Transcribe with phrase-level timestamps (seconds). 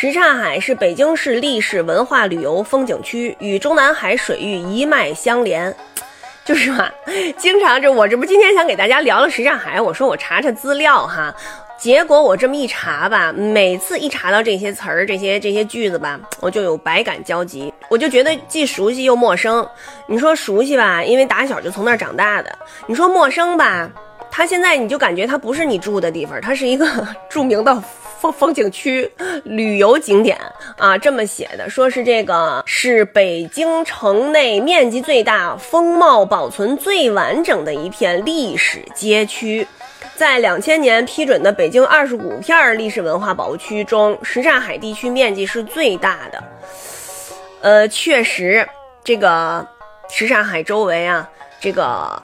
[0.00, 5.74] 什刹海是北京市历史文化旅游风景区，与中南海水域一脉相连。
[6.46, 6.88] 就是嘛，
[7.36, 11.34] 经常这我这不今天想给大家聊了什刹海，我说我查查资料哈，
[11.76, 19.68] 结果我这么一查吧，每次一查到这些词儿、这些这些句子吧，我就有百感交集，我就觉得既熟悉又陌生。
[20.06, 22.48] 你说熟悉吧，因为打小就从那儿长大的；
[22.86, 23.90] 你说陌生吧，
[24.30, 26.86] 它现在你就感觉它不是你住的地方，它是一个
[27.28, 27.82] 著名的。
[28.20, 29.08] 风风景区
[29.44, 30.36] 旅游景点
[30.76, 39.66] 啊，这么写的，说是这个是北京城内面积最大、风貌保存最完整的一片历史街区，
[40.16, 46.44] 在两千年批准的北京二十五片历史文化保护区中，什刹海地区面积是最大的。
[47.60, 48.68] 呃，确实，
[49.04, 49.66] 这个
[50.10, 51.28] 什刹海周围啊，
[51.60, 52.20] 这个。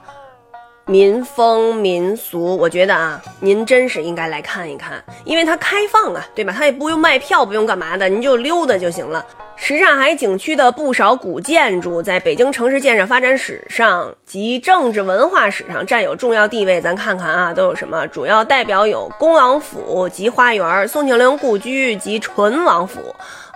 [0.87, 6.53] 民风民俗，我觉得啊，您真是应该来看一看，因为它开放啊，对吧？
[6.55, 9.25] 它也不用卖票，不用干嘛的，您就溜达就行了。
[9.55, 16.79] 什刹海景区的不少古建筑，在北京城市建设发展史上及政治文化史上占有重要地位。
[16.79, 18.05] 咱看看啊，都有什么？
[18.09, 22.99] 主要代表有恭王府及花园、宋庆龄故居及淳王府，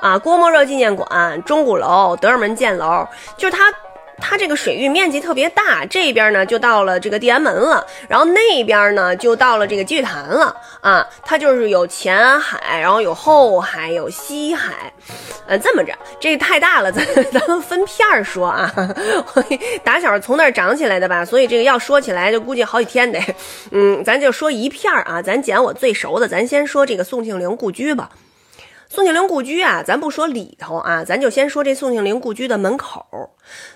[0.02, 3.05] 啊，郭沫若纪念馆、钟鼓楼、德尔门箭楼，
[3.38, 3.72] 就是它。
[4.22, 11.08] 它这个水域面积特别大，这边呢就到了这个地安门了，然后那边呢就到了这个积玉潭了啊。
[11.25, 14.92] 它就是有前海，然后有后海，有西海，
[15.47, 18.72] 呃，这么着，这个太大了，咱咱们分片儿说啊。
[19.84, 23.20] 打小从那儿长起来的吧，所以这个要说起来就估计好几天得，
[23.72, 28.09] 嗯，咱就说一片儿啊，咱捡我最熟的，咱先说这个宋庆龄故居吧。
[28.91, 33.29] 宋庆龄故居啊，咱不说里头啊，咱就先说这宋庆龄故居的门口。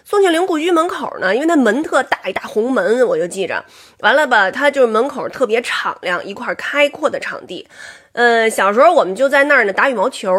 [0.03, 3.63] 宋庆龄故居门口呢，因为它门特大，一大红门，我就记着。
[3.99, 7.67] 完了吧，它就是门口特别敞亮，一块开阔的场地。
[8.13, 10.33] 呃，小时候我们就在那儿呢打羽毛球。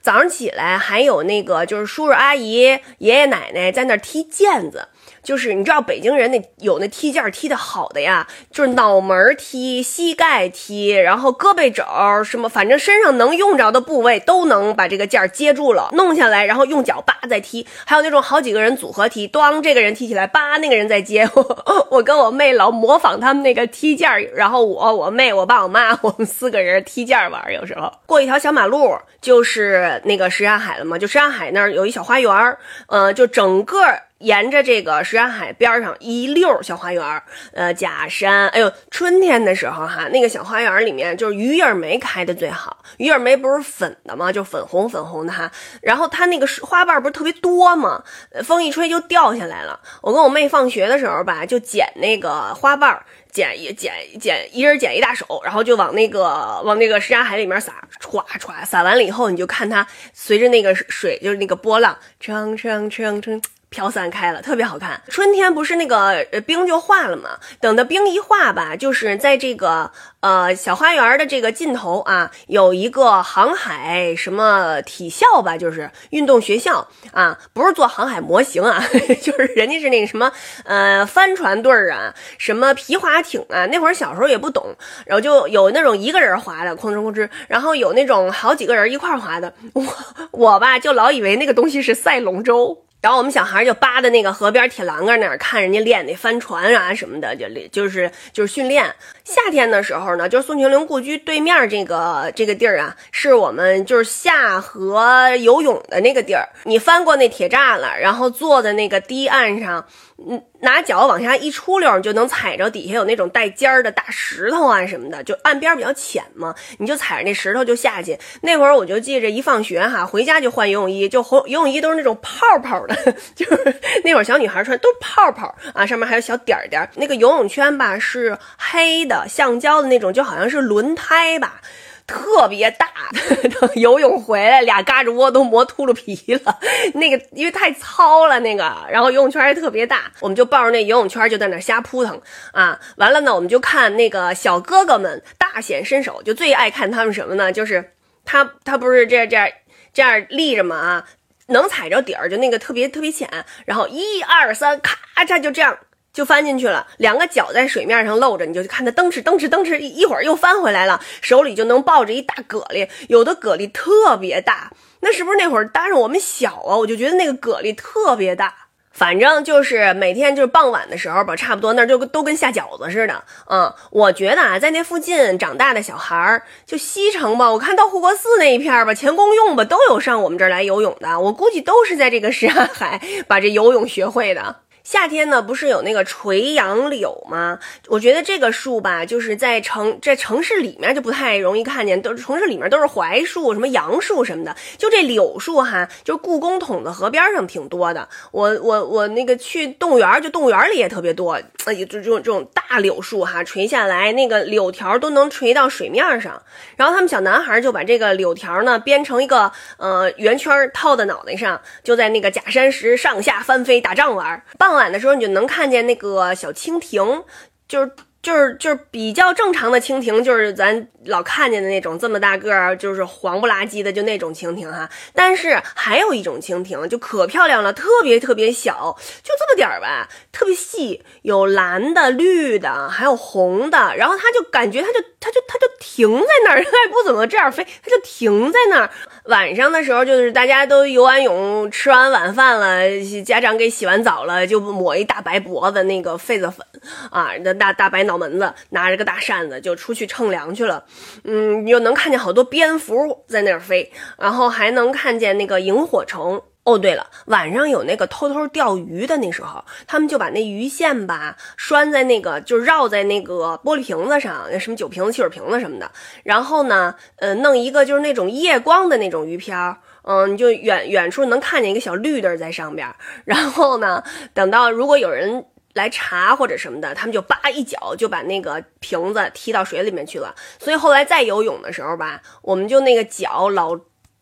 [0.00, 4.88] 早上起来还有那个就是叔叔阿姨、爷爷奶奶在那儿踢毽子。
[5.26, 11.82] 就是你知道北京人那有那踢毽踢的好的呀，就是脑门踢、膝盖踢，然后胳膊肘
[12.22, 17.66] 什么，反正身上能用着的部位都能把这个毽接住了，弄下来，然后用脚扒再踢。
[17.84, 21.28] 还有那种好几个人组合踢，咣，这个人踢起来，扒，那个人再接。
[21.90, 27.52] 我跟我妹老模仿他们那个踢毽，然后我、我妹、我爸、我妈，我们四个人踢毽玩。
[27.52, 32.56] 有时候过一条小马路就是那个什刹海了嘛，就什刹海那儿有一小花园，
[32.86, 34.05] 呃，就整个。
[34.18, 37.22] 沿着这个什刹海边上一溜小花园，
[37.52, 38.48] 呃，假山。
[38.48, 42.78] 哎呦，春天的时候哈，那个小花园里面就是鱼叶梅开的最好。
[42.96, 44.32] 鱼叶梅不是粉的吗？
[44.32, 45.50] 就粉红粉红的哈。
[45.82, 48.02] 然后它那个花瓣不是特别多吗？
[48.44, 49.78] 风一吹就掉下来了。
[50.00, 52.98] 我跟我妹放学的时候吧，就捡那个花瓣，
[53.30, 63.42] 捡一捡捡，一人捡一大手，然后就往那个往那个什刹海里面撒，歘歘，撒完了以后，你就看它随着那个水，就是那个波浪，蹭蹭蹭蹭。
[63.68, 65.02] 飘散开了，特别好看。
[65.08, 67.30] 春天不是那个冰就化了吗？
[67.60, 69.90] 等到冰一化吧，就是在这个
[70.20, 78.82] 呃小花园的这个尽头啊，有一个航海什么体校吧，就是运动学校啊，不是做航海模型啊，
[79.20, 80.32] 就是人家是那个什么
[80.64, 83.66] 呃帆船队啊，什么皮划艇啊。
[83.66, 84.74] 那会儿小时候也不懂，
[85.04, 89.52] 然后就有那种一个人划的，哐哧哐哧，然后有那种好几个人一块划的。
[89.74, 89.84] 我
[90.30, 92.84] 我吧就老以为那个东西是赛龙舟。
[93.06, 98.92] 然后我们小孩就扒在那个河边铁栏杆那儿看人家练那帆船啊什么的，就就是就是训练。
[99.22, 106.48] 夏天的时候呢，就是宋庆龄故居对面这个这个地儿啊，是我们就是下河游泳的那个地儿。
[106.64, 109.86] 你翻过那铁栅栏，然后坐在那个堤岸上。
[110.28, 118.18] 嗯，拿脚往下一出溜，你就能踩着底下有那种带尖儿的大石头啊什么的，就岸边比较浅嘛，你就踩着那石头就下去。
[118.40, 122.96] 那会儿我就记着，一放学哈，回家就换游泳衣，就红游泳衣都是那种泡泡的，
[123.36, 126.88] 就是那会儿小女孩穿都是泡泡啊，上面还有小点点。
[126.96, 131.60] 那个游泳圈吧是黑的，橡胶的那种，就好像是轮胎吧。
[132.06, 132.88] 特别大，
[133.74, 136.58] 游泳回来俩嘎吱窝都磨秃噜皮了。
[136.94, 142.20] 那个因为太糙了，那个然后游泳圈还特别大，我们就抱着那游泳圈就在那瞎扑腾
[142.52, 142.78] 啊。
[142.96, 147.50] 完了呢，我们就看那个小哥哥们大显身手，就最爱看他们什么呢？
[147.52, 147.92] 就是
[148.24, 149.48] 他他不是这样这样
[149.92, 151.04] 这样立着嘛啊，
[151.48, 153.28] 能踩着底儿，就那个特别特别浅，
[153.64, 155.76] 然后一二三，咔嚓就这样。
[156.16, 164.70] 就翻进去了，两个脚在水面上露着，你就看他蹬哧蹬哧蹬哧，一会儿又翻回来了，手里就能抱着一大蛤蜊，有的蛤蜊特别大，
[165.00, 166.74] 那是不是那会儿搭上我们小啊？
[166.78, 168.54] 我就觉得那个蛤蜊特别大。
[168.92, 173.22] 反正就是每天就是傍晚的时候吧，差不多那就都跟下饺子似的。
[173.50, 181.20] 嗯，我觉得啊，在那附近长大的小孩儿，就西城吧，我看到护国寺那一片吧，前公用吧，都有上我们这儿来游泳的。
[181.20, 182.98] 我估计都是在这个 什刹海
[183.28, 184.56] 把这游泳学会的。
[184.86, 187.58] 夏天呢，不是有那个垂杨柳吗？
[187.88, 198.08] 我觉得这个树吧，就是在城在城市里面就不太容易看见，都城市里面都是槐树、什么杨树什么的，就这柳树哈，就故宫筒子河边上挺多的。
[198.30, 201.36] 我我我那个去动物园，就动物园里也特别多，
[201.66, 206.40] 呃，就这种这种大柳树哈，垂下来那个柳条都能垂到水面上。
[206.76, 214.42] 然后他们小男孩就把这个柳条呢编成一个呃圆圈套在脑袋上，就在那个假山石上下翻飞打仗玩。
[214.56, 217.24] 傍晚的时候，你就能看见那个小蜻蜓，
[217.66, 217.90] 就是
[218.26, 224.90] 就是就是比较正常的蜻蜓，就是咱老看见的那种这么大个儿，就是黄不拉几的，就那种蜻蜓哈。
[225.14, 233.94] 但是还有一种蜻蜓，就可漂亮了，特别特别小，就这么点儿吧，特别细，有蓝的、绿的，还有红的。
[233.96, 238.90] 然后它就感觉它就它就它就停在那儿，它 也不怎么这样飞，它就停在那儿。
[239.26, 242.82] 晚上的时候，就是大家都游完泳、吃完晚饭了，
[243.24, 246.66] 家长给洗完澡了，就抹一大白脖子那个痱子粉
[247.10, 250.84] 啊，那大大白脑门子，拿着个大扇子就出去乘凉去了。
[251.24, 256.42] 嗯，又能看见好多蝙蝠在那儿飞，然后还能看见那个萤火虫。
[256.64, 265.88] 哦，对了，晚上有那个偷偷钓鱼的，那时候他们就把那鱼线吧拴在那个，就绕在那个玻璃瓶子上，那什么酒瓶子、汽水瓶子什么的。
[266.24, 272.92] 然后呢，呃，弄一个就是那种夜光的那种鱼漂，嗯，你就远远处能看见一个小绿的在上边。
[273.24, 274.02] 然后呢，
[274.34, 280.34] 等到如果有人来查或者什么的，他们就叭一脚就把那个瓶子踢到水里面去了。
[280.58, 283.78] 所以后来再游泳的时候吧，我们就那个脚老。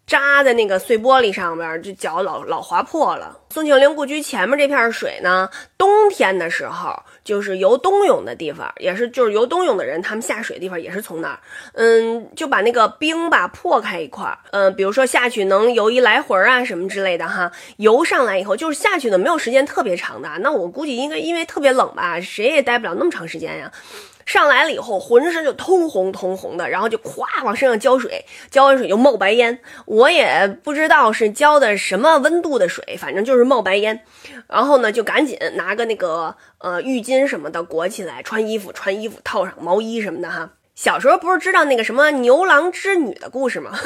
[0.07, 3.39] 扎在那个碎玻璃上面，就脚老老划破了。
[3.51, 5.49] 宋庆龄故居前面这片水呢，
[5.79, 6.93] 冬天的时候
[7.23, 11.39] 就是游冬泳的地方，也是就是游冬泳的人他们下水的地方也是从那儿，
[11.75, 23.71] 嗯，就把那个冰吧破开一块儿，嗯，比如说下去能游一来回啊什么之类的哈，游上来以后就是下去的没有时间特别长的，那我估计应该因为特别冷吧，谁也待不了那么长时间呀。
[24.27, 29.59] 上来了以后，浑身就通红通红的，然后就咵往身上浇水，浇完水就冒白烟。
[29.87, 34.01] 我也不知道是浇的什么温度的水，反正就是冒白烟。
[34.49, 40.51] 然后呢，就赶紧拿个那个呃浴巾什么的裹起来，穿衣服穿衣服，套上毛衣什么的哈。
[40.75, 43.71] 小时候不是知道那个什么牛郎织女的故事吗？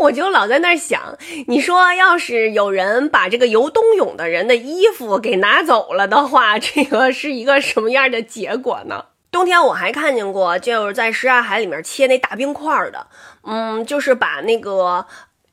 [0.04, 9.04] 我就老在那儿想，你说要是有人把这个游冬泳的人的衣服给拿走了的话，这个是一个什么样的结果呢？
[9.30, 13.06] 冬天我还看见过，就是在什刹海里面切那大冰块的，
[13.42, 15.06] 嗯，就是把那个。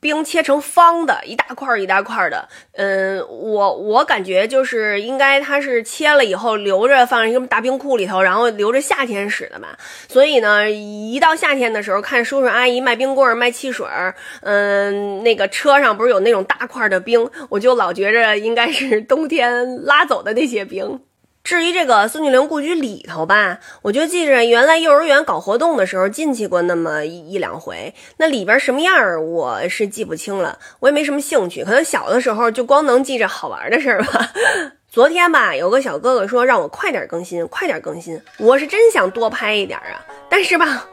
[0.08, 2.48] 冰切成方的，一大块一大块的。
[2.72, 9.78] 嗯，我我感觉就是应该它是切了以后留着放一个大冰库里头，然后留着夏天使的吧。
[10.08, 21.02] 所以呢，一到夏天的时候，看叔叔阿姨卖冰棍儿、卖汽水儿，嗯，那个车上不是有那种大块的冰，我就老觉着应该是冬天拉走的那些冰。
[21.48, 34.30] 至于这个宋庆龄故居里头吧，我就记着原来幼儿园搞活动的时候进去过那么一一两回，那里边什么样我是记不清了，我也没什么兴趣，可能小的时候就光能记着好玩的事儿吧。
[34.92, 40.86] 昨天吧，有个小哥哥说让我快点更新，快点更新，我是真想多拍一点啊，但是吧，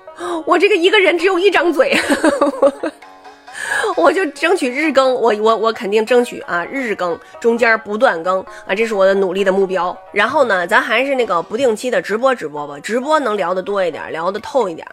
[0.47, 1.99] 我这个一个人只有一张嘴。
[3.97, 9.97] 我就争取日更，我我我肯定争取啊，日更中间不断更啊，这是我的努力的目标。
[10.13, 14.87] 然后呢，咱还是那个不定期的直播直播吧，直播能聊得多一点，聊得透一点，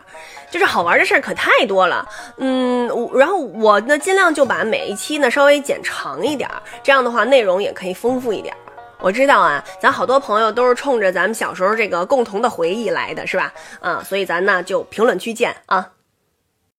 [0.50, 2.08] 就是好玩的事儿可太多了。
[2.38, 6.50] 嗯，然后我呢尽量就把每一期呢稍微剪长一点，
[6.84, 8.56] 这样的话内容也可以丰富一点。
[9.00, 13.52] 我知道啊，咱好多朋友都是冲着咱们小时候这个共同的回忆来的，是吧？
[13.80, 15.90] 啊，所以咱呢就评论区见啊。